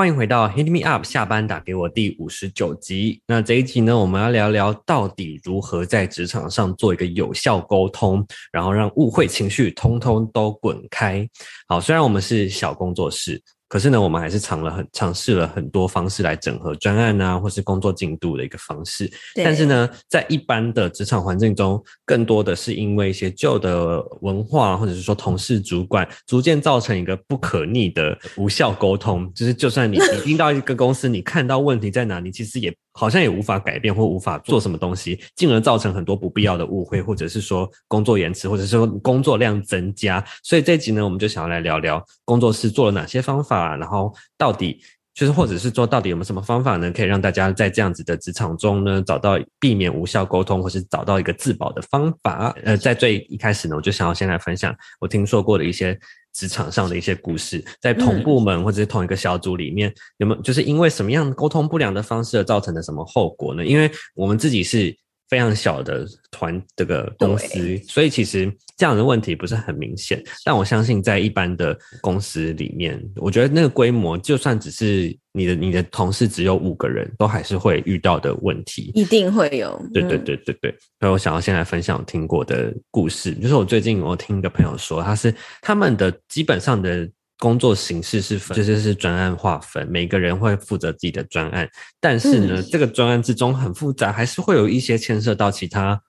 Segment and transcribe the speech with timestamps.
[0.00, 3.20] 欢迎回到 Hit Me Up 下班打给我第五十九集。
[3.26, 11.28] 那这一集呢，我们要聊聊到底如何在职场上做一个有效沟通，然后让误会情绪通通都滚开。
[11.68, 13.42] 好，虽然我们是小工作室。
[13.70, 19.08] 可是呢，我们还是尝了很尝试了很多方式来整合专案啊，或是工作进度的一个方式。
[19.36, 29.32] 但是呢，在一般的职场环境中，更多的是因为一些旧的文化，或者是说同事、主管，逐渐造成一个不可逆的无效沟通。
[29.32, 32.74] 就是就算你你进到一个公司，你看到问题在哪里，其实也。
[32.92, 40.24] 好像也无法改变或无法做什么东西，进而造成很多不必要的误会，或者是说工作延迟，或者是说工作量增加。
[40.42, 44.82] 所以这集呢，我们就想要来聊聊工作室做了哪些方法，然后到底
[45.14, 52.54] 就是或者是说到底有没有什么方法呢，可以让大家在这样子的职场中呢，找到避免无效沟通，或是找到一个自保的方法。
[52.64, 55.98] 呃，在最一开始呢，我就想要先来分享我听说过的一些。
[56.32, 63.64] 职场上的一些故事，在同部门或者是同一个小组里面，有没有就是因为什么样沟通不良的方式而造成的什么后果呢？
[63.64, 64.96] 因为我们自己是。
[65.30, 70.20] 非常小的团这个公司，所以其实这样的问题不是很明显。
[70.44, 79.80] 但我相信在一般的公司里面，我觉得那个规模，就算只是你的你的同事只有五个人，都还是会遇到的问题，一定会有。
[79.94, 80.74] 对对对对对。
[80.98, 87.08] 所以我想要先来分享我听过的故事，就是我最近我听一个朋友说，他是他们的基本上的。
[87.40, 96.00] 工作形式是分，就是是专案划分，每个人会负责自己的专案，但是呢，这个专案之中很复杂，还是会有一些牵涉到其他。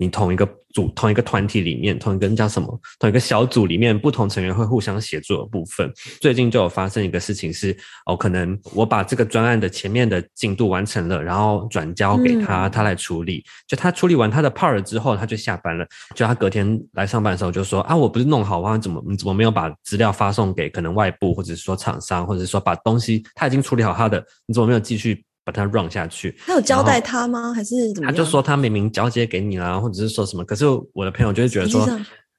[0.00, 2.80] 你同一个组、同一个团体里面，同一个叫什么？
[2.98, 5.92] 同一个小组里面，不同成员会互相协作的部分。
[6.22, 7.76] 最近就有发生一个事情是，
[8.06, 13.44] 哦，可能我把这个专案的前面的进度完成了，然后转交给他，他来处理。
[13.68, 15.86] 就他处理完他的 part 之后，他就下班了。
[16.16, 18.78] 就他隔天来上班的时候就说：“啊，我不是弄好吗？
[18.78, 27.52] 怎么你怎么没有把资料发送给可能外部，或者是说厂商，或者是说把东西他已经处理好他的，你怎么没有继续？”把它 run 下去，他有交代他吗？
[27.54, 28.10] 还是怎么？
[28.10, 30.44] 他就说他明明交接给你啦，或者是说什么？
[30.44, 31.88] 可是我的朋友就会觉得说，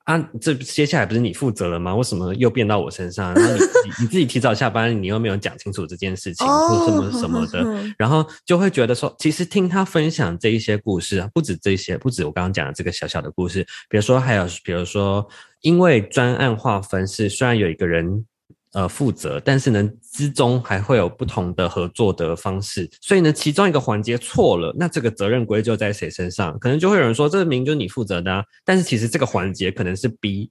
[0.06, 1.96] 啊，这接下来不是你负责了吗？
[1.96, 3.34] 为什么又变到我身上？
[3.34, 3.60] 然后你
[4.02, 15.28] 你自己提早下班，你又没有讲清楚这件事情，或什么什么的，然后就会觉得说，其实听他分享这一些故事啊，不止这些，不止我刚刚讲的这个小小的故事，比如说还有，比如说
[15.62, 18.26] 因为专案划分是虽然有一个人。
[18.74, 26.58] 呃，负责，但是呢，之中还会有不同的合作的方式，所以呢，其中一个环节错了，那这个责任归咎在谁身上？
[26.60, 30.50] 可能就会有人说，这个名就是你负责的，啊，但是其实这个环节可能是 B。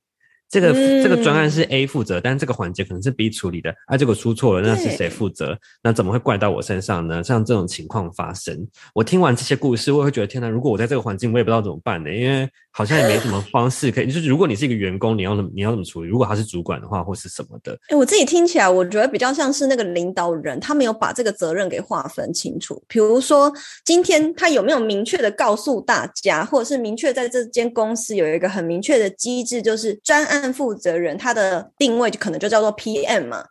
[0.51, 5.57] 这个这个专案是 A 负责，但这个环节可能是 B 处理的，啊，结果出错了，那是谁负责？
[5.81, 7.23] 那怎么会怪到我身上呢？
[7.23, 10.49] 像这种情况发生，我听完这些故事，我会觉得天哪！
[10.49, 14.07] 如果我在这个环境，我也不知道怎么办呢，因为好像也没什么方式可以。
[14.07, 16.09] 就是如果你是一个员工，你要怎么你要怎么处理？
[16.09, 17.77] 如果他是主管的话，或是什么的？
[17.89, 22.83] 哎，我自己听起来，我觉得比较像是那个领导人，他没有把这个责任给划分清楚。
[22.87, 23.53] 比如说，
[23.85, 31.19] 今天他有没有明确的告诉大家，或者是明确在这间公司有一个很明确的机制，就是专案负责人。
[31.19, 33.45] 他的定位就可能就叫做 PM 嘛。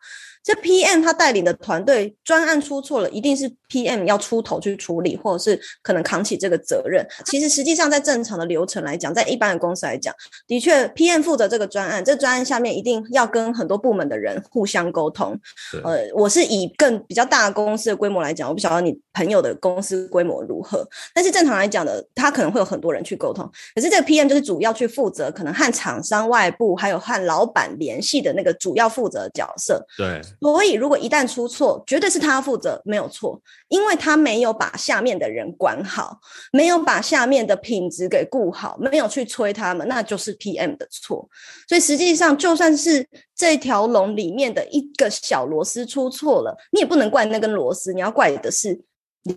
[0.44, 7.06] 这 PM 他带领的团队专案出错了，一定是 PM 要出头去处理，或者是可能扛起这个责任。
[7.26, 10.14] 其实实际上在正常的流程来讲，在一般的公司来讲，
[10.48, 15.40] 的确 PM 负责这个专案，这专案下面一定要跟很多部门的人互相沟通。
[15.84, 23.48] 呃，我是以更比较大的公司的规模来讲，我不晓得你朋友的公司规模如何，但是正常来讲的，他可能会有很多人去沟通。
[23.76, 29.86] 可是这个 PM 就是主要去负责可能和厂商外部还有和老板联系的那个主要负责角色。
[29.96, 30.20] 对。
[30.42, 36.20] 所以，如果一旦出错，绝对是他负责，没有错，因为他没有把下面的人管好，
[36.52, 41.30] 没有把下面的品质给顾好，没有去催他们，那就是 PM 的错。
[41.68, 48.82] 所以，实际上就算是这条龙里面的一个小螺丝出错了，你也不能怪那根螺丝，你要怪的是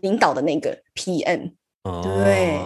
[0.00, 1.53] 领导的那个 PM。
[2.00, 2.61] 对，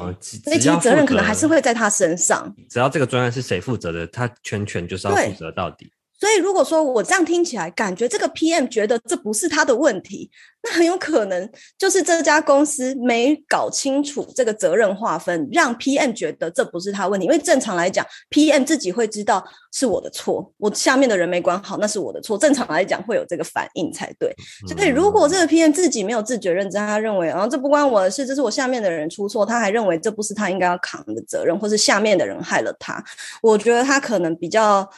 [0.44, 2.54] 所以其实责任可能还是会在他身上。
[2.68, 5.90] 只要这个专案是谁负责的，他全权就是要负责到底。
[6.18, 10.30] 所以如果说我这样听起来，感觉这个 PM 觉得这不是他的问题，
[10.62, 17.26] 那很有可能就是这家公司没搞清楚这个责任划分，让 PM 觉得这不是他问题。
[17.26, 22.38] 因为正常来讲，PM 自己会知道是我的错，我下面的人没管好，那是我的错。
[22.38, 24.34] 正常来讲会有这个反应才对。
[24.66, 33.04] 所以如果这个 PM 自己没有自觉认真，他认为，然后这不关我的事，这是我下面的人出错，他还认为这不是他应该要扛的责任，或是下面的人害了他，
[33.42, 34.88] 我觉得他可能比较。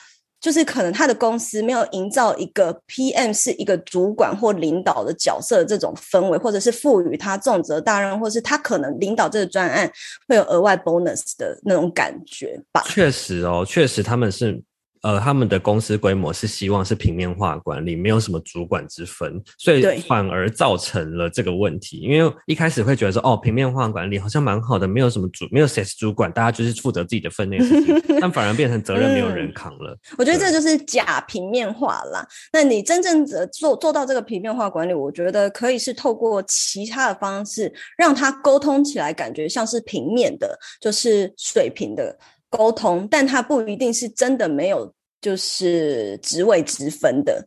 [0.40, 9.90] 就是可能他的公司没有营造一个 PM 是一个主管或领导的角色的这种氛围，或者是赋予他重责大任，或是他可能领导这个专案
[10.28, 12.82] 会有额外 bonus 的那种感觉吧。
[12.86, 14.62] 确实哦，确实他们是。
[15.02, 21.98] 呃，他们的公司规模是希望是平面化管理，没有什么主管之分，所以反而造成了这个问题。
[21.98, 29.96] 因为一开始会觉得说，哦，平面化管理好像蛮好的，没有什么主，没有谁是主管，大家就是负责自己的分内事情， 但反而变成责任没有人扛了。
[30.16, 32.26] 我觉得这就是假平面化啦。
[32.52, 42.16] 那你真正的做做到这个平面化管理，我觉得可以是透过其他的方式，让他沟通起来感觉像是平面的，就是水平的。
[42.52, 44.92] 沟通，但他不一定是真的没有。
[45.20, 47.44] 就是职位之分的，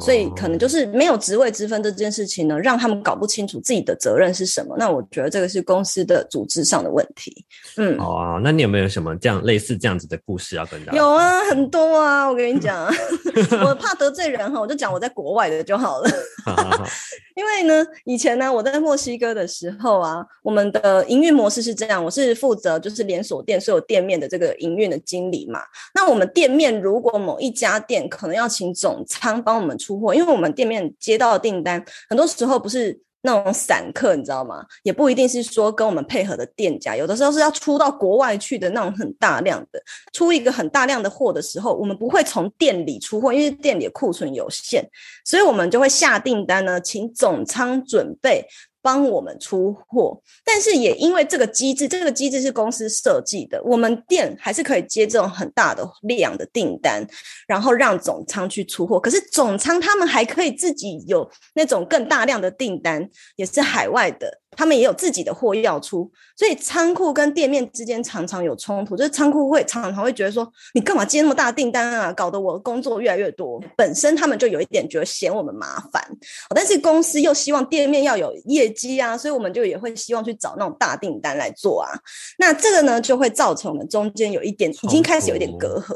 [0.00, 4.74] 所以可能就是没有职位之分这件事情呢，让他们搞不清楚自己的责任是什么。
[4.78, 7.44] 那我觉得这个是公司的组织上的问题。
[7.76, 10.98] 嗯，哦啊，那你有没有什么这样类似这样子的故事要跟大家？
[10.98, 12.86] 有啊，很多啊，我跟你讲，
[13.64, 16.10] 我怕得罪人哈，我就讲我在国外的就好了。
[17.36, 25.60] 因为呢，以前呢，我在墨西哥的时候啊，我们的营运模式是这样，我是负责就是连锁店所有店面的这个营运的经理嘛。
[25.94, 33.00] 那我们店面如果某一家店可能要请总仓帮我们出货，因为我们店面接到的订单很多时候不是。
[33.22, 34.64] 那种散客，你知道吗？
[34.82, 39.78] 也不一定是说跟我们配合的店家，有的时候是要出到国外去的那种很大量的，
[40.14, 44.82] 出一个很大量的货的时候，我们不会从店里出货，因为店里的库存有限，
[45.26, 48.46] 所以我们就会下订单呢，请总仓准备。
[48.82, 57.06] 帮我们出货，但是也因为这个机制，这个机制是公司设计的，我们店还是可以接这种很大的量的订单，
[57.46, 58.98] 然后让总仓去出货。
[58.98, 64.40] 可是总仓他们还可以自己有那种更大量的订单，也是海外的。
[64.56, 68.96] 他们也有自己的货要出，所以仓库跟店面之间常常有冲突。
[68.96, 72.12] 就是仓库会常常会觉得说：“你干嘛接那么大订单啊？
[72.12, 76.04] 搞得我工作越来越多。”本身他们就有一点觉得嫌我们麻烦，
[76.52, 81.90] 但是公司又希望店面要有业绩啊，所以我们就也会希望去找那种大订单来做啊。
[82.38, 85.94] 那这个呢，就会造成我们中间有一点已经开始有一点隔阂。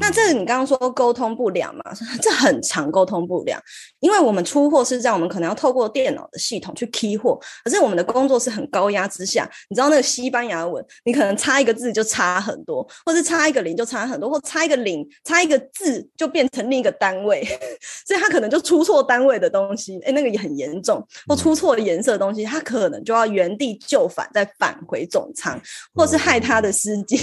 [0.00, 1.82] 那这个你刚刚说沟通不良嘛？
[2.20, 3.60] 这很常沟通不良，
[4.00, 17.42] 因为我们出货是这样，我们可能要透过电脑的系统去 key 货，可是我们的工作是很高压之下，你知道那个西班牙文，你可能差一个字就差很多，或是差一个零就差很多，或差一个零差一个字就变成另一个单位，
[18.06, 25.60] 所以他可能就出错单位的东西，哎，那个也很严重，或出错颜色的东西，他可能就要原地就返，再返回总仓，
[25.94, 27.18] 或是害他的司机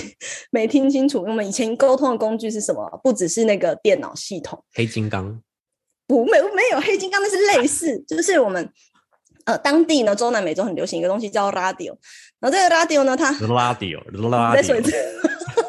[0.51, 1.21] 没听清楚。
[1.21, 2.99] 我们以前沟通的工具是什么？
[3.03, 5.41] 不只是那个电脑系统，黑金刚，
[6.05, 8.69] 不没没有黑金刚，那是类似，就是我们。
[9.45, 11.87] 呃，当地呢，中南美洲很流行一个东西叫 radio，
[12.39, 14.91] 然后这个 radio 呢，它 radio，radio，再说一次，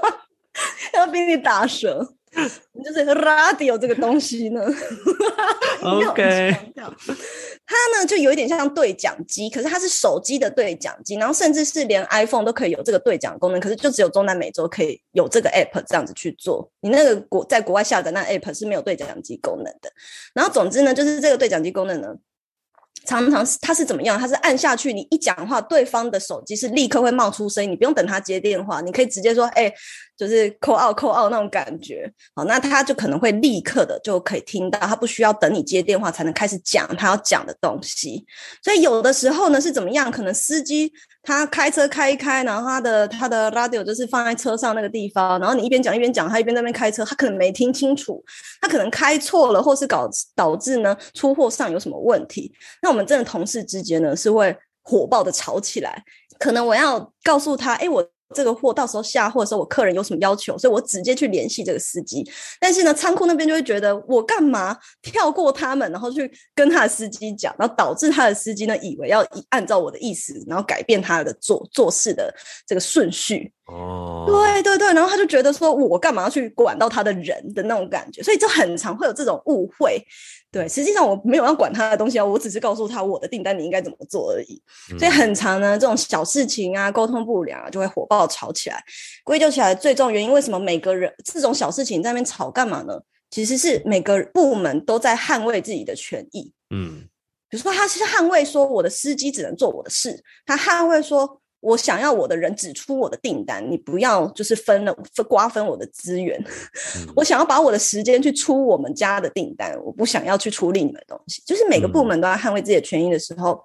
[0.93, 4.63] 要逼你打舌，就是 radio 这个东西呢，
[5.83, 19.91] OK，它呢就有一点像对讲机，可是它是手机的对讲机，然后甚至是连 iPhone 都可以有这个对讲功能，可是就只有中南美洲可以有这个 app 这样子去做，你那个国在国外下载那 app 是没有对讲机功能的。
[20.33, 22.15] 然后总之呢，就是这个对讲机功能呢。
[23.05, 24.19] 常常是他是怎么样？
[24.19, 29.73] 他是按下去，你一讲话，对方的手机是立刻会冒出声音，你不用等他接电话，你可以直接说：“哎。”
[30.21, 38.23] 就是扣二扣二那种感觉，好，那他就可能会立刻的就可以听到，他不需要等你接电话才能开始讲他要讲的东西。
[38.63, 40.11] 所以有的时候呢是怎么样？
[40.11, 40.93] 可能司机
[41.31, 48.23] 他开车开一开，然后他的他的 radio 就是放在车上那个地方，然后你一边讲一边讲，他一边在那边开车，他可能没听清楚，
[48.61, 52.53] 他可能开错了，或是搞导致呢出货上有什么问题。
[52.83, 56.03] 那我们真的同事之间呢是会火爆的吵起来，
[56.39, 58.05] 可能我要告诉他，哎，我。
[58.35, 62.29] 这个货到时候下货的时候，我客人有什么要求，所以我直接去联系这个司机。
[62.61, 72.35] 但是呢，仓库那边就会觉得我干嘛跳过他们，然后去跟他的司机讲，然后导致他的司机呢以为要按照我的意思，然后改变他的做做事的
[72.67, 73.53] 这个顺序。
[73.71, 80.03] 哦，对对对，然后他就觉得说我干嘛要去管到他的人的那种感觉，所以就很常会有这种误会。
[80.53, 84.61] 对，实际上我没有要管他的东西啊，我只是告诉他我的订单你应该怎么做而已。
[84.99, 88.83] 所以很常呢，这种小事情啊，沟通不良啊，就会火爆吵起来。
[89.23, 90.59] 归咎起来，最重要原因为什么？
[90.59, 93.01] 每个人这种小事情在那边吵干嘛呢？
[93.31, 96.53] 其实是每个部门都在捍卫自己的权益。
[96.75, 97.05] 嗯
[97.49, 106.39] 比如说，他是捍卫说我的司机只能做我的事，他捍卫说我想要我的人只出我的订单，你不要就是分了分瓜分我的资源。
[106.97, 111.43] 嗯我想要把我的时间去出我们家的订单，我不想要去处理你们的东西。
[111.45, 113.63] 就是每个部嗯门都要捍卫自己的权益的时候，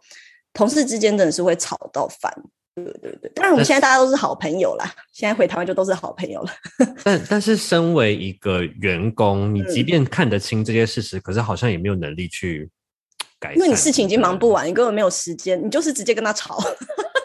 [0.54, 2.32] 同事之间真的是会吵到翻。
[2.75, 6.52] 对对对，当然我们现在大家都是好朋友啦，现在回台湾就都是好朋友了。
[7.06, 12.70] 但但是身为一个员工，你即嗯便看得清这些事实，可是好像也没有能力去
[13.40, 14.50] 改善，因为你事情已经忙不。
[14.50, 16.62] 完，你根本没有时间，你就是直接跟他吵。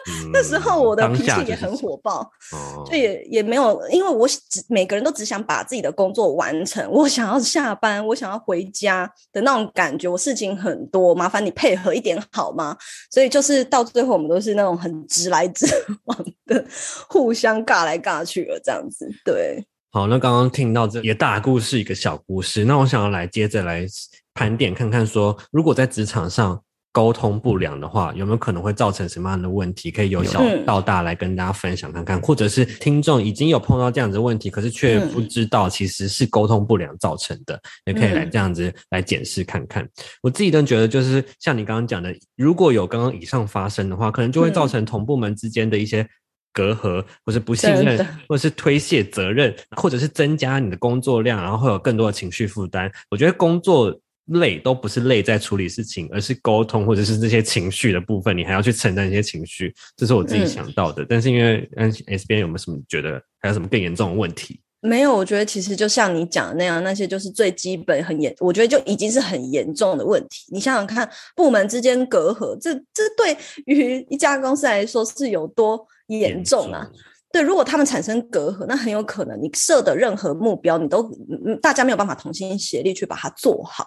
[0.07, 10.07] 嗯 那时候我的脾气也很火爆，哦就也也没有，因为我只每个人都只想把自己的工作完成，我想要下班，我想要回家的那种感觉。
[10.07, 12.75] 我事情很多，麻烦你配合一点好吗？
[13.11, 15.65] 所以就是到最后，我们都是那种很直来直
[16.05, 16.65] 往的，
[17.07, 19.09] 互相尬来尬去了这样子。
[19.23, 23.85] 对，好，那刚刚听到这一个大故事，一个小故事，那我想要来接着来
[24.33, 26.61] 盘点看看说如果在职场上
[26.93, 29.89] 沟通不良的话，有没有可能会造成什么样的问题？
[29.89, 39.87] 可以由小嗯到大来跟大家分享看看，或者是听众已经有碰到这样子的问题，可是却嗯不知道其实是沟通不良造成的，也可以来嗯这样子来检视看看。
[40.21, 46.05] 我自己都觉得，就是像你刚刚讲的，如果有刚刚以上发生的话，可能就会造嗯成同部门之间的一些
[46.53, 52.91] 隔阂，或是不信任，或者是推卸责任，或者是增加你的工作量，然后会有更多的情绪负担。
[53.09, 53.97] 我觉得工作
[54.31, 61.05] 累都不是累在处理事情，而是沟通或者是这些情绪的部分，你还要去承担一些情绪，这是我自己嗯想到的。
[61.07, 64.59] 但是因为嗯 S 边有没有什么觉得还有什么更严重的问题？
[64.83, 70.47] 没有，我觉得其实就像你讲的那样，那些就是最基本、很严，我觉得就已经是很严重的问题。
[70.51, 76.89] 你想想看，部门之间隔阂，这这对于一家公司来说是有多严重啊？
[77.31, 81.03] 对，如果他们产生隔阂，那很有可能你设的任何目标，你都
[81.45, 83.85] 嗯大家没有办法同心协力去把它做好，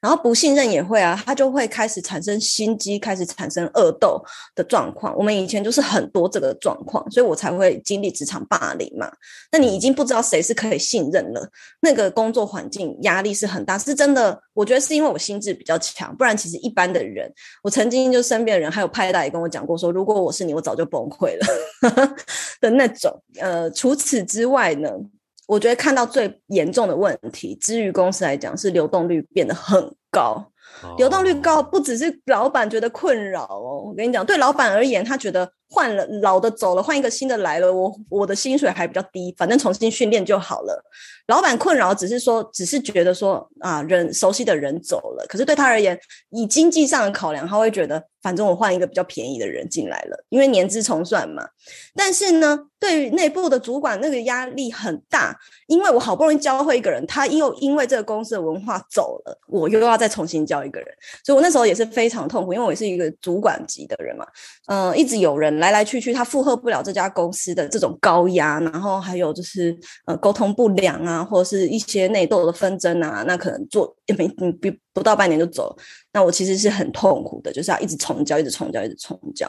[0.00, 4.22] 然后不信任也会啊，他就会开始产生心机，开始产生恶斗
[4.54, 5.16] 的状况。
[5.16, 9.10] 我们以前就是很多这个状况，所以我才会经历职场霸凌嘛。
[9.50, 11.48] 那你已经不知道谁是可以信任了，
[11.80, 14.40] 那个工作环境压力是很大，是真的。
[14.52, 22.14] 我觉得是因为我心智比较强，不然其实一般的人，我曾经就身边的人还有派大也跟我讲过说，如果我是你，我早就崩溃了
[22.60, 23.20] 的那种。
[23.40, 24.90] 呃，除此之外呢，
[25.46, 30.50] 我觉得看到最严重的问题，之于公司来讲，是流动率变得很高。
[30.96, 33.84] 流动率哦高，不只是老板觉得困扰哦。
[33.86, 40.84] 我跟你讲，对老板而言，他觉得换了老的走了，换一个新的来了，我我的薪水还比较低，反正重新训练就好了。
[41.26, 45.98] 老板困扰只是说，只是觉得说啊，人熟悉的人走了，可是对他而言，
[46.30, 51.48] 以经济上的考量，他会觉得，反正我换一个比较便宜的人进来了，因为年资重算嘛。
[51.94, 55.34] 但是呢，对于内部的主管，那个压力很大，
[55.66, 60.88] 因为我好不容易教会一个人，他又因为这个公司的文化走了，我又要再重新教一个人，
[61.24, 64.26] 所以我那时候也是非常痛苦，因为我是一个主管级的人嘛，
[64.66, 75.76] 嗯、一直有人来来去去，他负荷不了这家公司的这种高压，然后还有就是呃沟通不良啊，或者是一些内斗的纷争啊，那可能做也没你不不到半年就走，
[76.12, 79.48] 那我其实是很痛苦的，就是要一直重交，一直重交，一直重交。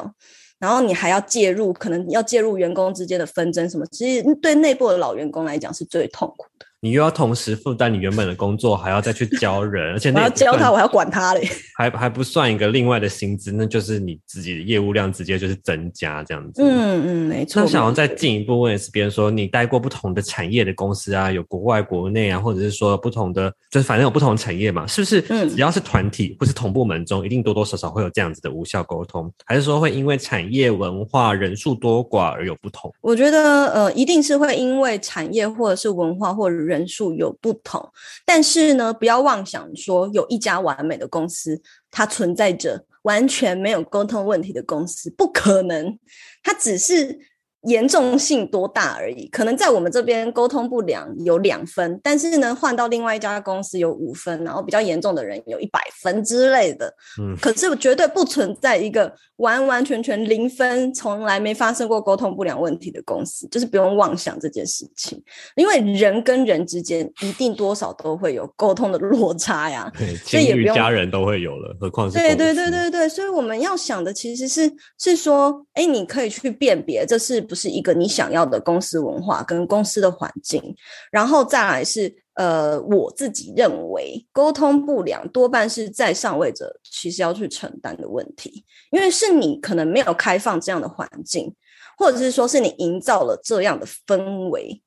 [0.57, 6.65] 然后你还要介入，可能要介入员工之间的纷争什么，其实对内部的老员工来讲是最痛苦的。
[6.85, 11.49] 你又要同时负担你原本的工作，还要再去教人，而且我那要教他，我还要管他嘞。
[11.75, 16.61] 还还不算一个另外的薪资，那就是你自己的业务量直接就是增加这样子。
[16.61, 17.63] 嗯嗯，没错。
[17.63, 25.23] 那想要再进一步问 S 边说，你待过不同的产业的公司啊，有国外、国内啊，或者是说不同的，就是反正有不同的产业嘛，是不是？
[25.29, 32.93] 嗯只要是团体或是同部门中，一定多多少少会有这样子的无效沟通，还是说会因为产业文化、人数多寡而有不同？
[33.01, 37.91] 我觉得呃，一定是会因为产业或者是文化或者人人数有不同，
[38.25, 45.97] 但是呢，不要妄想说有一家完美的公司，它存在着完全没有沟通问题的公司，不可能，
[46.43, 47.19] 它只是。
[47.65, 56.93] 严重性多大而已，可能在我们这边沟通不良有两分，但是呢，换到另外一家公司有五分，然后比较严重的人有一百分之类的。
[57.19, 65.21] 嗯可是绝对不存在一个完完全全零分，从来没发生过沟通不良问题的公司，就是不用妄想这件事情，
[65.55, 69.91] 因为人跟人之间一定多少都会有沟通的落差呀。
[69.97, 80.75] 对，情侣、所以也不用家人都会有了，何况是对对对对对，所以我们要想的其实是是说，哎，你可以去辨别这是不是一个你想要的公司文化跟公司的环境，
[81.09, 91.55] 然后再来是呃，我自己认为沟通不良多半是在上位者其实要去承担的问题，因为是你可能没有开放这样的环境，
[91.97, 94.83] 或者是说是你营造了这样的氛围。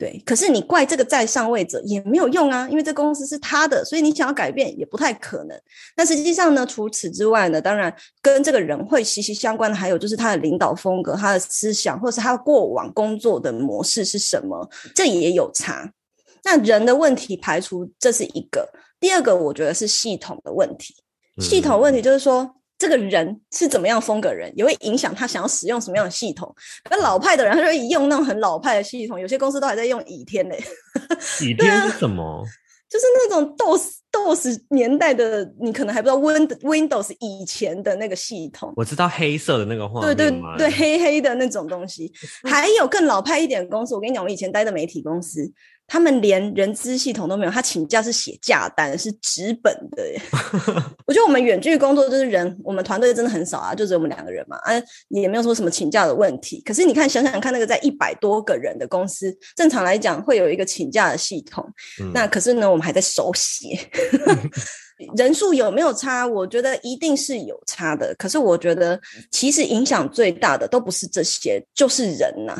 [0.00, 5.60] 对，可是你怪这个在上位者也没有用啊，因为这公司是他的，所以你想要改变也不太可能。
[5.94, 15.92] 那实际上呢，除此之外呢，当然跟这个人会息息相关的，还有就是他的领导风格、他的思想，或是他过往工作的模式是什么，这也有差。
[16.44, 18.66] 那人的问题排除，这是一个。
[18.98, 20.94] 第二个，我觉得是系统的问题。
[21.38, 22.56] 系统问题就是说。
[22.80, 26.52] 这个人是怎么样风格人，也会影响他想要使用什么样的系统。
[26.90, 29.20] 那老派的人，他就会用那种很老派的系统。
[29.20, 30.58] 有些公司都还在用倚天嘞。
[31.42, 32.42] 倚天是什么？
[32.88, 38.72] 就是那种 DOS DOS 年代的，你可能还不知道 Win Windows 以前的那个系统。
[38.76, 42.10] 我知道黑色的那个画面，对对对，黑黑的那种东西。
[42.42, 45.52] 还有更老派一点的公司，我跟你讲，我以前待的媒体公司。
[45.92, 50.04] 他们连人资系统都没有，他请假是写假单，是纸本的。
[51.04, 54.72] 我觉得我们远距工作就是人，我们团队真的很少啊，就只有我们两个人嘛，啊，
[55.08, 56.62] 也没有说什么请假的问题。
[56.64, 61.68] 可是你看，想想看，那个在一百多个人的公司，正常来讲会有一个请假的系统，
[62.14, 63.76] 那可是呢，我们还在手写，
[65.18, 66.24] 人数有没有差？
[66.24, 68.14] 我觉得一定是有差的。
[68.14, 69.00] 可是我觉得，
[69.32, 72.56] 其实影响最大的都不是这些，就是人呐。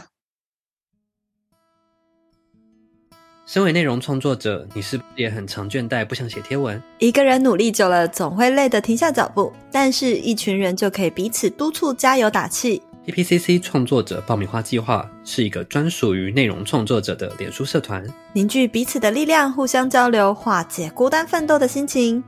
[3.53, 6.81] 身为内容创作者，你是不是也很常倦怠，不想写贴文？
[7.01, 12.81] 一个人努力久了，总会累得停下脚步，但是一群人就可以彼此督促、加油打气。
[13.09, 22.23] PPCC 创作者爆米花计划是一个专属于内容创作者的脸书社团，凝聚彼此的力量，互相交流，化解孤单奋斗的心情。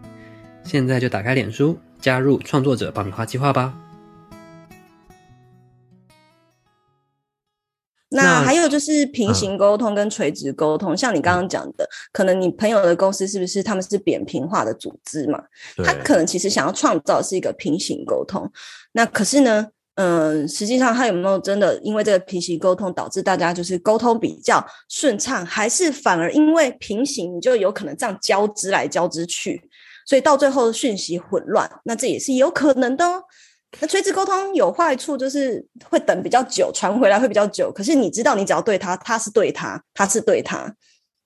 [0.64, 3.72] 现在就打开脸书，加入创作者爆米花计划吧。
[8.14, 15.42] 那还有就是平行沟通跟垂直沟通，像你刚刚讲的，可能你朋友的公司是不是他们是扁平化的组织嘛？
[15.84, 18.50] 他可能其实想要创造是一个平行沟通，
[18.92, 29.62] 那可是呢，嗯，实际上他有没有真的因为这个平行沟通导致大家就是沟通比较顺畅，还是反而因为平行你就有可能这样交织来交织去，
[30.06, 33.22] 所以到最后讯息混乱，那这也是有可能的哦。
[33.80, 37.72] 那垂直沟通有坏处，就是会等比较久，传回来会比较久。
[37.72, 40.72] 可是你知道，你只要对他，他是对他，他是对他，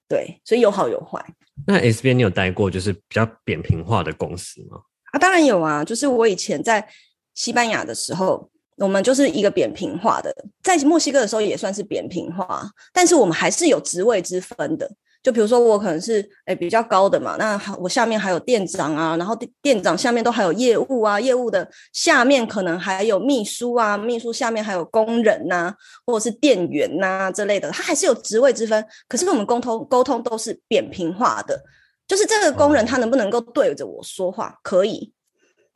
[0.08, 1.24] 对，所以有好有坏。
[1.66, 4.78] 那 S B 你有待过就是比较扁平化的公司吗？
[5.12, 5.84] 啊，当然有啊。
[5.84, 6.86] 就是我以前在
[7.34, 12.62] 西班牙的时候，我们就是一个扁平化的，在墨西哥的时候也算是扁平化，
[12.92, 14.90] 但是我们还是有职位之分的。
[15.26, 25.74] 就比如说我可能是诶比较高的嘛，那我下面还有店长啊，然后店店长下面都还有业务啊，业务的下面可能还有秘书啊，秘书下面还有工人呐，
[26.06, 28.86] 或者是店员呐之类的，他还是有职位之分。
[29.08, 31.60] 可是我们沟通沟通都是扁平化的，
[32.06, 35.12] 就是这个工人他能不能够对着我说话，可以。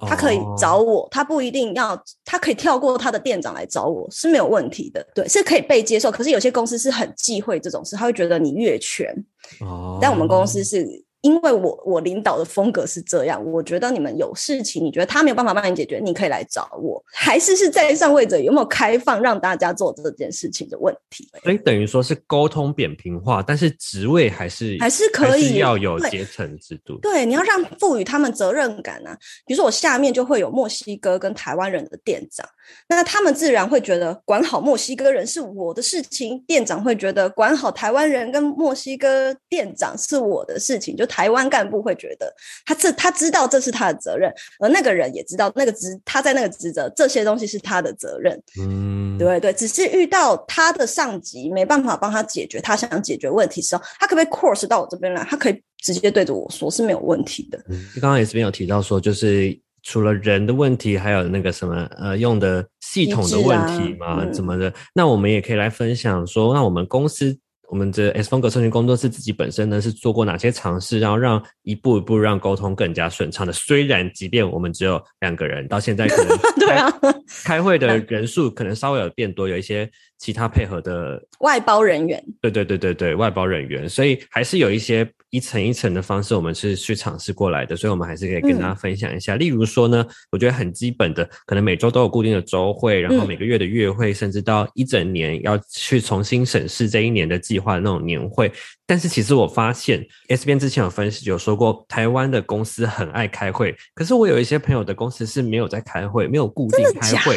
[0.08, 6.10] 他可以找我，他不一定要，他可以跳过他的店长来找我是没有问题的，对，是可以被接受。
[6.10, 9.12] 可是有些公司是很忌讳这种事，他会觉得你越权。
[9.60, 10.86] 哦，但我们公司是。
[11.22, 17.02] 因为我我领导的风格是这样，我觉得你们有事情，你觉得他没有办法帮你解决，你可以来找我。
[17.12, 21.28] 还是是在上位者有没有开放让大家做这件事情的问题？
[21.42, 26.96] 所以等于说是沟通扁平化，但是职位还是还是可以要有阶层制度。
[27.02, 29.14] 对，你要让赋予他们责任感啊。
[29.46, 32.48] 比如说我下面就会有墨西哥跟台湾人的店长，
[32.88, 41.09] 那他们自然会觉得管好墨西哥人是我的事情，店长会觉得管好台湾人跟墨西哥店长是我的事情，就。
[41.10, 42.32] 台湾干部会觉得
[42.64, 48.40] 他这他知道这是他的责任，而那个人也知道那个职他在那个职责这些东西是他的责任。
[48.60, 55.24] 嗯，对对，只是遇到他的上级没办法帮他解决他想解决问题时候，他可不可以 course 到我这边来？
[55.24, 57.58] 他可以直接对着我说是没有问题的。
[58.00, 64.72] 刚刚也是没有提到说，就是除了人的问题，还有那个什么呃用的系统的问题嘛，怎么的？
[64.94, 67.36] 那我们也可以来分享说，那我们公司。
[67.70, 73.52] 我们的 S 风格社群工作室自己本身呢是做过哪些尝试，然后让一步一步让沟通更加顺畅的？
[73.52, 76.92] 虽然即便我们只有两个人，到现在可能 对啊，
[77.46, 79.88] 开会的人数可能稍微有变多，有一些
[80.20, 82.22] 其他配合的外包人员。
[82.40, 85.10] 对对对对对，外包人员，所以还是有一些。
[85.32, 89.36] 一层一层的方式，我们是去尝试过来的，所以我们还是可以跟大家分享一下。
[89.36, 98.50] 例如说呢，我觉得很基本的，可能每周都有固定的周会，然后每个月的月会，甚至到一整年要去重新审视这一年的计划的那种年会。
[98.84, 107.36] 但是其实我发现，S 边之前有分析有说过，台湾的公司很爱开会，可是我有一些朋友的公司是没有在开会，没有固定开会。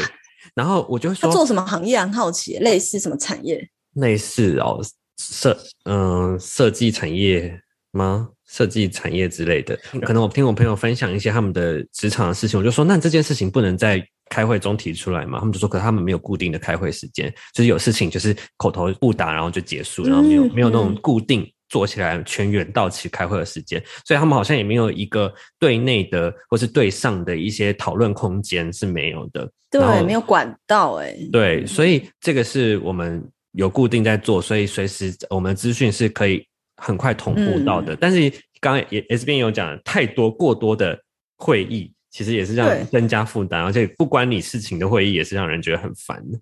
[0.56, 2.00] 然后我就说，他做什么行业？
[2.00, 3.68] 很好奇，类似什么产业？
[3.96, 4.84] 类似哦，
[5.18, 7.60] 设嗯设计产业。
[7.96, 8.28] 吗？
[8.50, 29.50] 设计产业之类的，可能我听我朋友分享一些他们的职场的事情，我就说，那这件事情不能在开会中提出来嘛，他们就说，可是他们没有固定的开会时间，就是有事情就是口头不答，然后就结束，然后没有、嗯没有那种嗯固定做起来全员到齐开会的时间，所以他们好像也没有一个对内的或是对上的一些讨论空间是没有的。
[29.72, 37.96] 对，没有管道哎、对，所以这个是我们有固定在做，所以随时我们资讯是可以很快同步到嗯的。
[37.96, 40.96] 但是刚刚也 S 边有讲，太多过多的
[41.38, 46.38] 会议，其实也是让增加负担，而且不关你事情的会议也是让人觉得很烦的。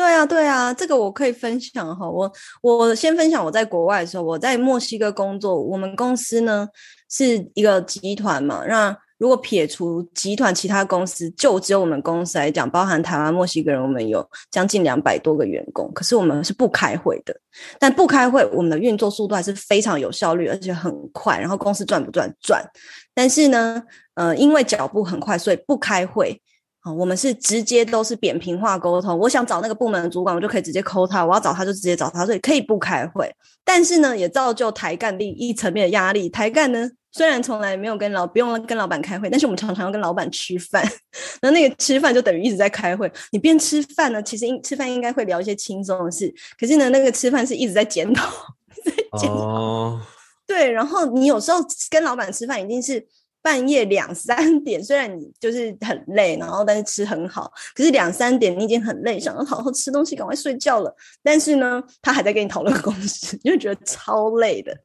[0.00, 2.08] 对啊，对啊，这个我可以分享哈。
[2.08, 2.32] 我
[2.62, 6.66] 我先分享我在国外的时候，我在墨西哥工作，我们公司呢
[7.10, 8.64] 是一个集团嘛。
[8.66, 15.92] 那如果撇除集团其他公司，就只有我们公司来讲，包含台湾、墨西哥人，我们有将近两百多个员工。
[15.92, 17.38] 可是我们是不开会的，
[17.78, 21.38] 但不开会，我们的运作速度还是非常有效率，而且很快。
[21.38, 22.64] 然后公司赚不赚赚，
[23.12, 23.82] 但是呢，
[24.14, 26.40] 呃，因为脚步很快，所以不开会。
[26.82, 29.18] 啊、我们是直接都是扁平化沟通。
[29.18, 33.30] 我想找那个部门的主管，我就可以直接 call 他；我要找他就直接找他，所以可以不开会。
[33.64, 36.28] 但是呢，也造就台干另一层面的压力。
[36.30, 40.82] 台干呢，虽然从来没有跟老不用跟老板开会，但是我们常常要跟老板吃饭。
[41.42, 43.12] 那那个吃饭就等于一直在开会。
[43.30, 48.26] 你边吃饭呢，其实应吃饭应该会聊一些轻松的事，可是呢，那个吃饭是一直在检讨，
[48.82, 49.36] 在检讨。
[49.36, 50.00] 哦，
[50.46, 51.58] 对，然后你有时候
[51.90, 53.06] 跟老板吃饭一定是
[53.42, 60.94] 半夜两三点，虽然你就是很累，然后但是吃很好，可是两三点你已经很累，想要好好吃东西，赶快睡觉了。
[61.22, 64.76] 但是呢，他还在跟你讨论公司， 你就觉得超累的。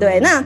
[0.00, 0.44] 对那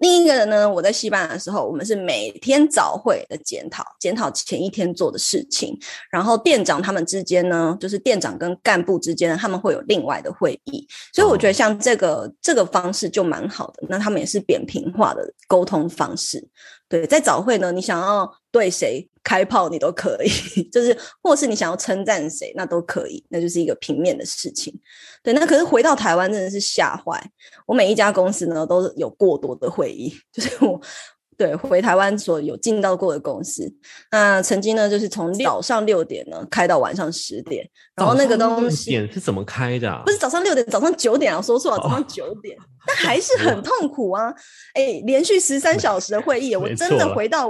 [0.00, 5.78] 另一个人呢，我在西班牙的时候，我们是每天早会的检讨，检讨前一天做的事情。
[6.10, 10.86] 然后店长他们之间呢，就是店长跟干部之间，他们会有另外的会议。
[11.12, 13.86] 所以我觉得像这个、这个方式就蛮好的。
[13.88, 16.48] 那他们也是扁平化的沟通方式。
[16.90, 20.28] 对，在早会呢，你想要对谁开炮，你都可以，
[20.72, 24.76] 就是或是你想要称赞谁，那都可以，那就是一个平面的事情。
[25.22, 27.22] 对，那可是回到台湾真的是吓坏。
[27.64, 30.80] 我每一家公司呢都有过多的会议， 就是我
[31.40, 33.66] 对回台湾所有进到过的公司，
[34.10, 40.02] 那曾经呢就是从早上六点呢开到晚上十点，然后那个东西点是怎么开的、啊？
[40.04, 42.54] 不是早上六点，早上九点啊，我说错了，早上哦九点，
[42.86, 44.30] 但 还是很痛苦啊！
[44.74, 47.48] 哎，连续十三小时的会议，我 真的回到，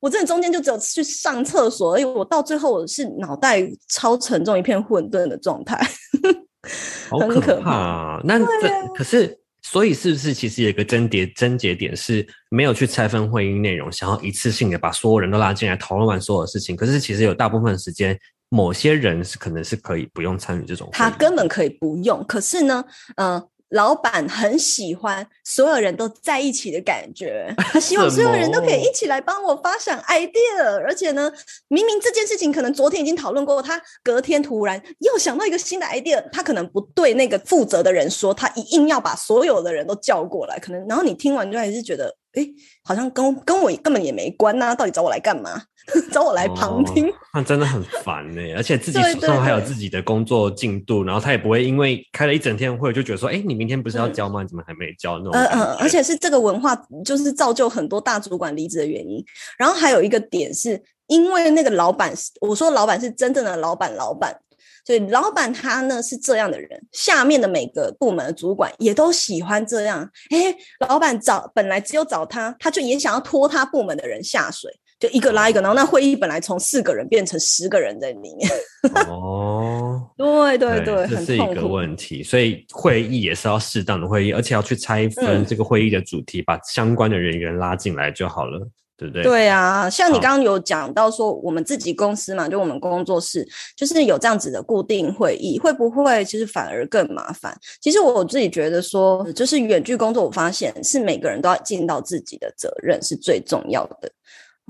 [0.00, 5.80] 我真的中间就只有去上厕所，因为我到最后我是脑袋超沉重，一片混沌的状态。
[7.08, 8.20] 好可很可怕啊！
[8.22, 16.74] 那这可是，所以是不是其实有一个争结争结点是没有去拆分会议内容，想要一次性的把所有人都拉进来讨论完所有的事情？
[16.74, 18.18] 可是其实有大部分时间，
[18.48, 22.84] 某些人是可能是可以不用参与这种，他根本可以不用，可是呢，
[23.16, 31.32] 呃，老板很喜欢所有人都在一起的感觉，他希望所有人都可以一起来帮我发想 idea，而且呢，
[31.68, 42.46] 明明这件事情可能昨天已经讨论过，他隔天突然又想到一个新的 idea，他可能不对那个负责的人说，他一定要把所有的人都叫过来，可能然后你听完就还是觉得，哎，
[42.84, 45.62] 好像跟跟我根本也没关呐、到底找我来干嘛？
[46.12, 47.08] 找我来旁听？
[47.08, 54.42] 哦那真的很烦呢、而且自己手上还有自己的工作进度，然后他也不会因为开了一整天会就觉得说，哎、你明天不是要交吗？
[54.42, 55.18] 你怎么还没交？
[55.18, 59.24] 那种呃呃，感觉而且是这个文化，就是造就很多大主管离职的原因。
[59.56, 64.36] 然后还有一个点是，因为那个老板是，我说老板是真正的老板，老板，
[64.84, 70.10] 所以老板他呢是这样的人，下面的每个部门的主管也都喜欢这样。
[70.30, 70.54] 哎，
[70.88, 74.70] 老板找本来只有找他，他就也想要拖他部门的人下水。
[74.98, 78.50] 就一个拉一个，然后那会议本来从四个人变成十个人在里面。
[79.08, 81.66] 哦，对对对，这是一个。
[81.66, 88.68] 问题，所以会议也是要适当的会议，而且要去拆分嗯这个会议的主题，把相关的人员拉进来就好了，
[89.00, 89.22] 对不对？
[89.22, 97.56] 对啊，像你好刚刚有讲到说，我们自己公司嘛，就我们工作室，就是有这样子的固定会议，会不会其实反而更麻烦？
[97.80, 104.12] 其实我自己觉得说，就是远距工作，我发现是每个人都要尽到自己的责任是最重要的。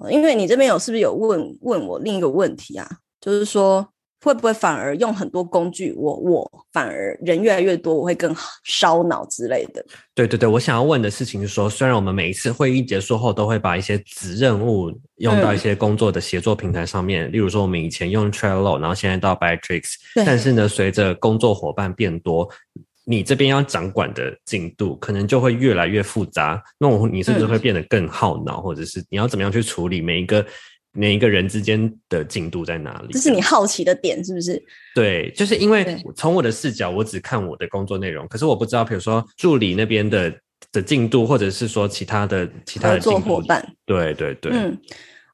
[0.01, 2.89] 呃因为你这边有是不是有问问我另一个问题啊？
[3.21, 3.87] 就是说
[4.23, 9.85] 会不会反而用很多工具，我我反而人越来越多，我会更烧脑之类的？
[10.15, 20.25] 对对对，我想要问的事情是说，虽然我们每一次会议结束后都会把一些子任务用到一嗯些工作的协作平台上面，例如说我们以前用 Trello，然后现在到 Bitrix，对。
[20.25, 22.47] 但是呢，随着工作伙伴变多，
[23.05, 27.49] 你这边要掌管的进度可能就会越来越复杂，那我你甚至嗯。
[27.49, 30.45] 会变得更耗脑，或者是你要怎么样去处理每一个
[30.93, 33.13] 每一个人之间的进度在哪里？
[33.13, 34.61] 这是你好奇的点，是不是？
[34.95, 40.33] 对，就是因为从我的视角，我只看我的工作内容，可是我不知道，比如说助理那边的
[40.73, 43.65] 的进度，或者是说其他的其他的合作伙伴。
[43.87, 44.77] 对对对，嗯，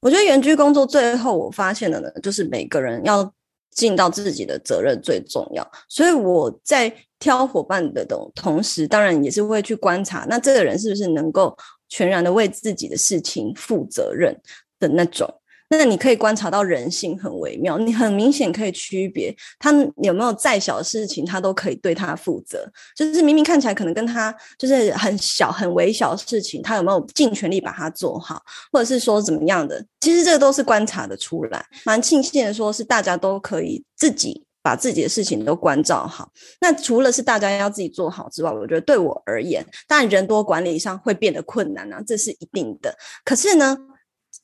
[0.00, 3.32] 我觉得园区工作最后我发现的呢，就是每个人要
[3.70, 5.66] 尽到自己的责任最重要。
[5.88, 11.56] 所以我在挑伙伴的同同时，当然也是会去观察，那这个人是不是能够
[11.88, 14.38] 全然的为自己的事情负责任
[14.78, 15.26] 的那种。
[15.68, 22.70] 那你可以观察到人性很微妙，你很明显可以区别他有没有再小的事情，他都可以对他负责。
[22.94, 28.40] 就是明明看起来可能跟他就是很小很微小的事情，他有没有尽全力把它做好，
[28.72, 29.84] 或者是说怎么样的？
[30.00, 31.64] 其实这个都是观察的出来。
[31.84, 36.30] 蛮庆幸的，说是大家都可以自己把自己的事情都关照好。
[36.60, 42.96] 那除了是大家要自己做好之外，我觉得对我而言，当然人多管理上会变得困难啊，这是一定的。
[43.24, 43.76] 可是呢？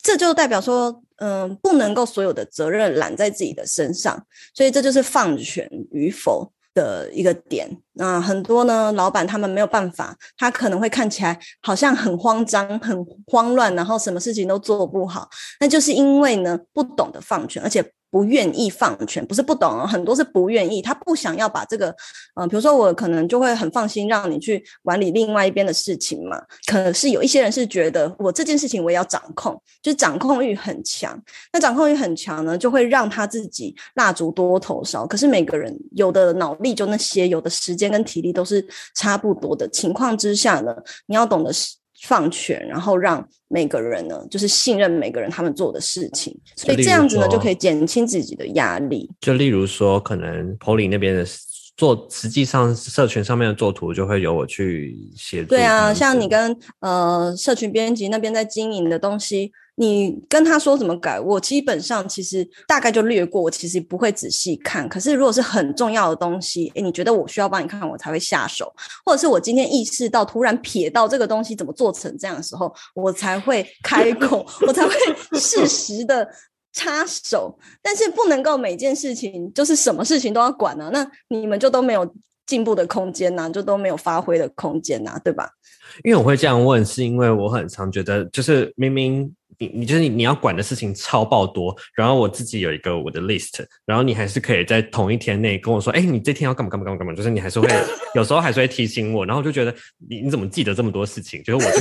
[0.03, 7.69] 这就代表说，嗯，不能够所有的责任揽在自己的身上，所以这就是放权与否的一个点。
[7.93, 17.93] 那很多呢，老板他们没有办法，他可能会看起来好像很慌张、很慌乱，然后什么事情都做不好，那就是因为呢，不懂得放权，而且。
[18.13, 21.93] 不愿意放权，不是不懂，很多是不愿意，他不想要把这个，
[22.35, 26.39] 嗯，比如说我可能就会很放心让你去管理另外一边的事情嘛。
[26.67, 31.19] 可是有一些人是觉得我这件事情我也要掌控，就是掌控欲很强。
[31.55, 35.07] 那掌控欲很强呢，就会让他自己蜡烛多头烧。
[35.07, 38.63] 可是每个人有的脑力就那些，有的时间跟体力都是
[38.95, 41.51] 差不多的情况之下呢，你要懂得
[42.03, 49.09] 放权，然后让每个人呢，就是信任每个人他们做的事情，所以这样子呢，就可以减轻自己的压力。
[49.21, 51.25] 就例如说，可能 Polly 那边的
[51.77, 55.49] 做，实际上社群上面的做图就会由我去协助。
[55.49, 59.53] 对啊，像你跟呃社群编辑那边在经营的东西。
[59.77, 64.87] 你跟他说怎么改，我基本上其实大概就略过，我其实不会仔细看。
[64.87, 68.71] 可是如果是很重要的东西，诶，你觉得我需要帮你看，我才会下手，
[69.05, 74.93] 或者是我今天意识到突然瞥到这个东西怎么做成这样的时候，我才会 开口，我才会
[75.41, 76.29] 适时的
[76.75, 77.59] 插手。
[77.81, 82.15] 但是不能够每件事情就是什么事情都要管啊，那你们就都没有
[82.47, 85.49] 进步的空间呐，就都没有发挥的空间呐，对吧？
[86.05, 89.35] 因为我会这样问，是因为我很常觉得，就是明明。
[89.63, 97.69] 你你就是你你要管的事情超爆多，然后我自己有一个我的 list，然后你还是可以在同一天内跟我说，哎，你这天要干嘛干嘛干嘛干嘛，就是你还是会
[98.17, 99.73] 有时候还是会提醒我，然后就觉得
[100.09, 101.41] 你你怎么记得这么多事情？
[101.45, 101.73] 就是我，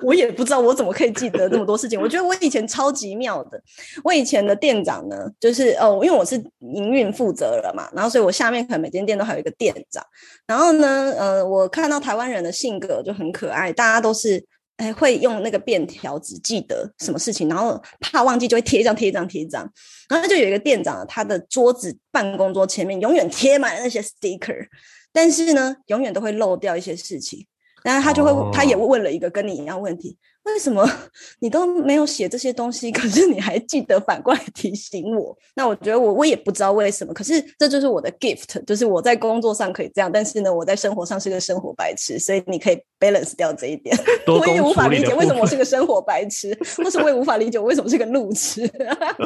[0.08, 2.00] 我也不知道我怎么可以记得这么多事情。
[2.00, 3.62] 我觉得我以前超级妙的，
[4.02, 10.02] 我以前的店长呢，就是哦，因为我是营运负责人嘛，然后所以我下面可能每间店都还有一个店长，
[10.46, 14.42] 然后呢，呃，我看到台湾人的性格就很可爱，大家都是。
[14.78, 19.70] 哎，会用那个便条纸记得什么事情，然后怕忘记就会贴一张贴一张贴一张，
[20.08, 24.66] 然后就有一个店长，他的桌子办公桌前面永远贴满了那些 sticker，
[25.12, 27.46] 但是呢，永远都会漏掉一些事情，
[27.82, 30.16] 然后他就会，他也问了一个跟你一样问题。
[30.52, 30.88] 为什么
[31.40, 32.90] 你都没有写这些东西？
[32.92, 35.36] 可是你还记得反过来提醒我？
[35.54, 37.12] 那我觉得我我也不知道为什么。
[37.14, 43.96] 可是这就是我的 gift，就是我在工作上可以这样，但是呢，我在生活上是个生活白痴，所以你可以 balance 掉这一点。
[44.26, 48.68] 我也无法理解为什么我是个生活白痴，或是我也无法理解我为什么是个路痴。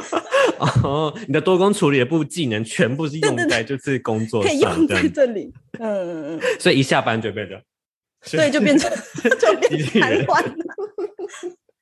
[0.82, 5.52] 哦，你的多工处理的部技能全部是用在就是工作可以用在这里。
[5.78, 6.40] 嗯嗯嗯。
[6.58, 7.61] 所以一下班就变成，
[8.30, 8.90] 对，就变成
[9.40, 10.82] 就变瘫痪了。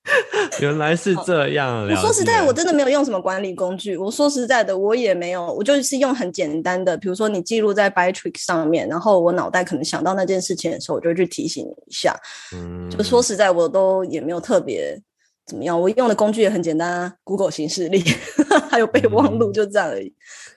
[0.60, 1.86] 原来是这样。
[1.86, 3.96] 我说实在，我真的没有用什么管理工具。
[3.96, 12.16] 我说实在的，我也没有，我就是用很简单的，比如说你记录在 b y t r i c k 上面，然后我脑袋可能想到那件事情的时候，我就去提醒你一下。
[12.54, 14.98] 嗯，就说实在，我都也没有特别
[15.46, 15.78] 怎么样。
[15.78, 18.02] 我用的工具也很简单啊，Google 形式力，
[18.70, 20.12] 还有备忘录，就这样而已。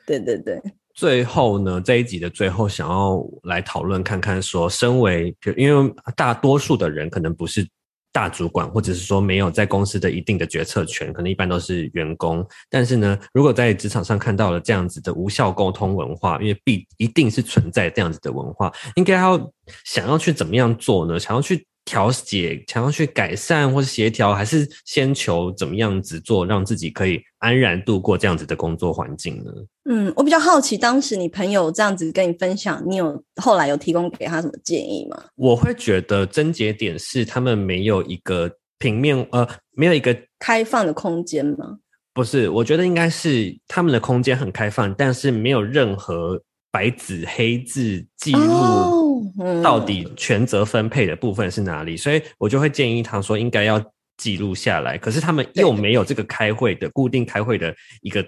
[0.07, 0.59] 对对对。
[0.95, 7.67] 最后呢，这一集的最后，想要来讨论看看，说身为，因为大多数的人可能不是。
[8.13, 12.47] 大主管，或者是说没有在公司的一定的决策权，可能一般都是员工。
[12.69, 19.51] 但是呢，如果在职场上看到了这样子的无效沟通文化，因为必一定是存在这样子的文化，应该要
[19.83, 21.19] 想要去怎么样做呢？
[21.19, 21.67] 想要去。
[21.85, 29.51] 调解，想要去改善或是协调，还是先求怎么样子做，让自己可以安然度过这样子的工作环境呢？
[29.89, 35.23] 嗯，我比较好奇，当时你朋友这样子跟你分享，你有后来有提供给他什么建议吗？
[35.35, 41.79] 我会觉得症结点是他们没有一个平面，呃，没有一个开放的空间吗？
[42.13, 46.41] 不是，我觉得应该是他们的空间很开放，但是没有任何
[46.73, 49.23] 白纸黑字记录。
[49.63, 51.95] 到底权责分配的部分是哪里？
[51.95, 53.81] 所以我就会建议他说应该要
[54.17, 54.97] 记录下来。
[54.97, 58.23] 可是他们又没有这个开会的固定开会的一个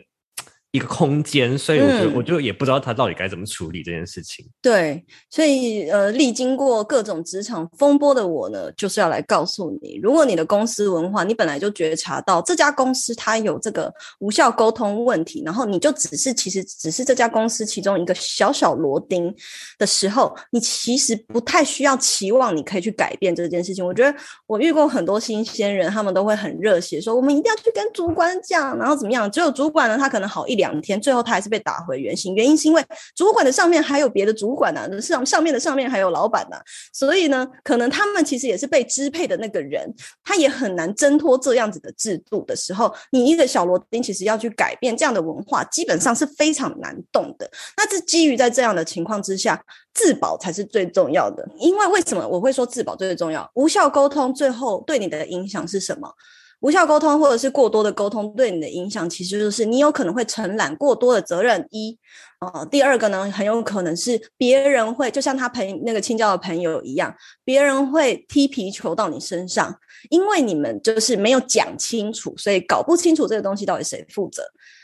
[0.75, 4.45] 一个空间，所以我就、嗯我就也不知道他到底该怎么处理这件事情。
[4.61, 19.33] 对，所以呃，历经过各种职场风波的我呢，就是要来告诉你，如果你的公司文化，你本来就觉察到这家公司它有这个无效沟通问题，然后你就只是其实只是这家公司其中一个小小螺钉
[19.77, 23.85] 的时候，你其实不太需要期望你可以去改变这件事情。
[23.85, 29.29] 我觉得我遇过很多新鲜人，他们都会很热血说我们一定要去跟主管讲，然后怎么样？
[29.29, 32.35] 只有主管呢，他可能好一两两天，最后他还是被打回原形。
[32.35, 32.83] 原因是因为
[33.15, 36.57] 主管的上面还有别的主管呢、上上面的上面还有老板呢、
[36.91, 47.49] 所以呢，可能他们其实也是被支配的那个人，他也很难挣脱这样子的制度的时候，你一个小螺钉其实要去改变这样的文化，基本上是非常难动的。
[47.77, 51.47] 那是基于在这样的情况之下，自保才是最重要的。
[51.57, 53.49] 因为为什么我会说自保最最重要？
[53.53, 56.11] 无效沟通最后对你的影响是什么？
[56.61, 61.67] 无效沟通或者是过多的沟通对你的影响，其实就是你有可能会承揽过多的责任。
[61.69, 61.97] 一，
[62.39, 67.13] 呃，第二个呢，很有可能是别人会就像他朋那个青椒的朋友一样，
[67.43, 69.75] 别人会踢皮球到你身上，
[70.09, 74.43] 因为你们就是没有讲清楚，所以搞不清楚这个东西到底谁负责。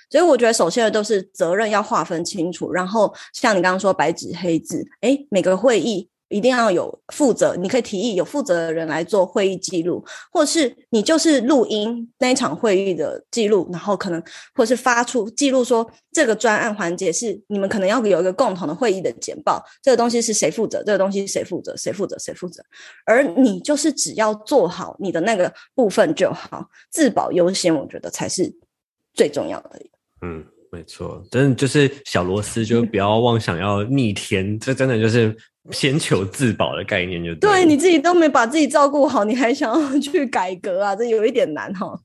[0.10, 14.24] 所以我觉得，首先的都是责任要划分清楚，然后像你刚刚说白纸黑字，诶，每个会议一定要有负责，你可以提议有负责的人来做会议记录，或是你就是录音那一场会议的记录，然后可能
[14.56, 22.63] 或是发出记录说这个专案环节是你们可能要有一个共同的会议的简报，这个东西是谁负责，这个东西谁负责，谁负责，谁负责，
[23.06, 28.52] 而你就是只要做好你的那个部分就好，自保优先，我觉得才是
[29.13, 29.72] 最重要的。
[30.22, 35.36] 嗯，没错，真的就是小螺丝，就不要妄想要逆天，这真的就是
[35.69, 40.95] 先求自保的概念就对你自己都没把自己照顾好，你还想要去改革啊？
[40.95, 42.00] 这有一点难哈。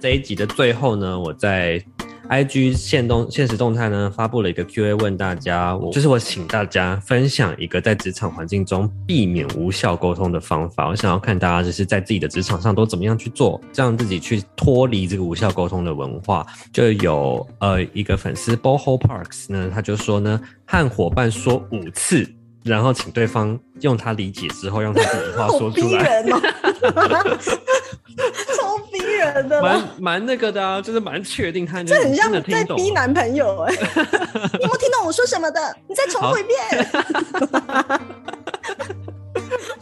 [0.00, 1.82] 这一集的最后呢，我在
[2.28, 10.88] IG 现动现实动态呢发布了一个 Q&A，问大家，我就是我请大家分享一个在职场环境中避免无效沟通的方法。
[10.88, 16.44] 我想要看大家就是在自己的职场上都怎么样去做，让自己去脱离这个无效沟通的文化。
[16.72, 22.28] 就有呃一个粉丝 Boho Parks 呢，他就说呢，和伙伴说五次。
[22.64, 26.24] 然后请对方用他理解之后，用他自己的话说出来。
[29.06, 32.40] 逼人的蛮，蛮那个的啊，就是蛮确定他这很像在。
[32.74, 33.86] 逼男朋友哎、 你有
[34.66, 35.60] 没有听懂我说什么的？
[35.88, 36.58] 你再重复一遍。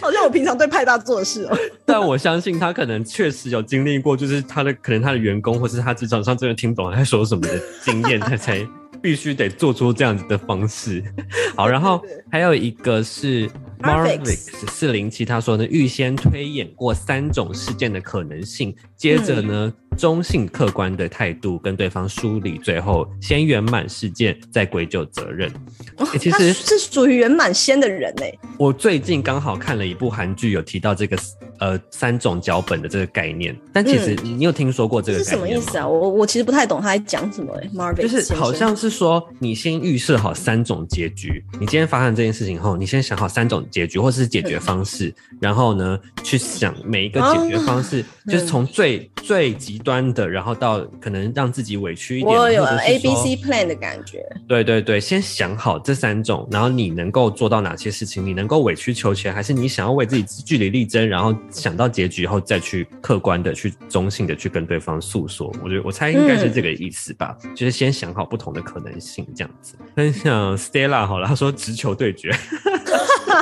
[0.01, 1.57] 好像我平常对派大做的事哦。
[1.87, 8.59] 但我相信他可能确实有经历过，就是他的可能他的员工或是他职场上真的听懂他在说什么的经验，他才
[9.03, 11.03] 必须得做出这样子的方式。
[11.57, 13.49] 好，然后还有一个是
[13.81, 25.51] Marvix 四零七，他说呢，预先推演过三种事件的可能性，接着呢，中性客观的态度跟对方梳理，最后先圆满事件，再归咎责任。
[25.99, 31.17] 欸其他实是属于圆满先的人哎、我最近刚好看了一部韩剧，有提到这个
[31.59, 35.47] 呃三种脚本的这个概念，但其实你有听说过这个概念吗？
[35.47, 35.89] 什么意思啊？
[35.89, 41.45] 我我其实不太懂他在讲什么哎、Marvin 就是好像是说，你先预设好三种结局。
[41.55, 54.25] 你今天发生这件事情后，你先想好三种结局或是解决方式，然后呢，去想每一个解决方式，就是从最最极端的，然后到可能让自己委屈一点，我有 A B 说 C plan 的感觉。
[54.49, 65.53] 对对对，先想好这三种，然后你能够做到哪些事情，你能够委曲求全，还是你想要为自己据理力争，然后想到结局后再去客观的、去中性的去跟对方诉说。
[65.63, 69.75] 我觉得我猜应该是这个意思吧，就是先想好不同的可能性，这样子。
[69.95, 72.31] 分享 Stella 好了，他说直球对决，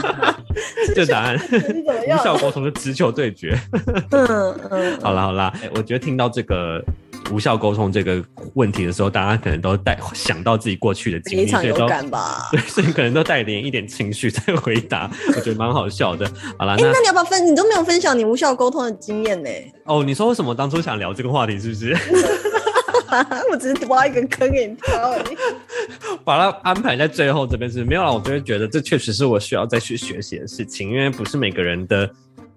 [0.94, 2.22] 这答案无？
[2.22, 3.58] 效沟通的直球对决。
[4.10, 6.82] 嗯嗯，好啦好啦，欸我觉得听到这个
[7.30, 8.22] 无效沟通这个
[8.54, 12.48] 问题的时候，大家可能都带想到自己过去的经历，所以都感吧？
[12.52, 16.30] 对，所以可能都带点一点情绪在回答，我觉得蛮好笑的。
[16.58, 17.46] 好啦，哎、那那你要不要分？
[17.46, 19.50] 你都没有分享你无效沟通的经验呢？
[19.84, 21.96] 哦，你说为什么当初想聊这个话题，是不是？
[23.50, 25.36] 我只是挖一个坑给你跳而已。
[26.24, 32.08] 把它安排在最后这边是没有了，我就会觉得这确实是我需要再去学习的事情，因为不是每个人的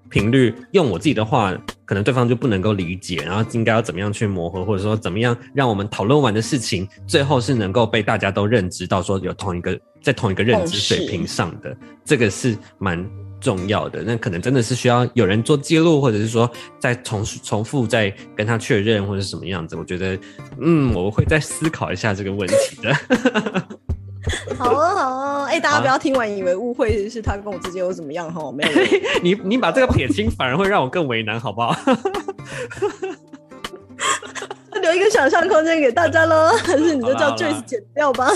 [0.10, 13.06] 频率，用我自己的话，可能对方就不能够理解，然后应该要怎么样去磨合，或者说怎么样让我们讨论完的事情，最后是能够被大家都认知到说有同一个在同一个认知水平上的，这个是蛮。
[13.46, 19.76] 重要的，那可能真的是需要有人做记录，或者是说再重重复再跟他确认，或者是什么样子。
[19.76, 20.18] 我觉得，
[20.60, 22.92] 嗯，我会再思考一下这个问题的。
[24.58, 28.72] 好啊，好啊，哎、大家不要听完以为误会是他跟我之间有怎么样哈，没有，
[29.22, 31.76] 你你把这个撇清，反而会让我更为难，好不好？
[34.82, 38.32] 留一个想象空间给大家喽，还是你就叫 Joyce 剪掉吧。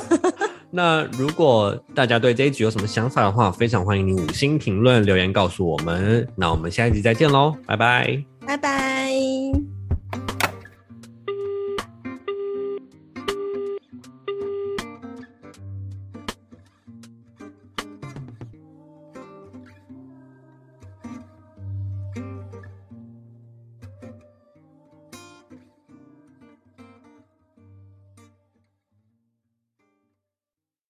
[0.71, 6.27] 那如果大家对这一集有什么想法的话，非常欢迎你五星评论留言告诉我们。
[6.35, 8.23] 那我们下一集再见喽，拜拜。
[8.45, 9.78] 拜拜。